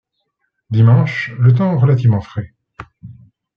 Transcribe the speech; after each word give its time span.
dimanche, 0.71 1.31
le 1.37 1.53
temps 1.53 1.77
relativement 1.77 2.21
frais 2.21 2.55